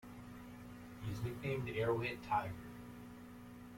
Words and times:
He 1.03 1.11
is 1.11 1.21
nicknamed 1.21 1.69
"Arrow-hit 1.69 2.23
Tiger". 2.23 2.55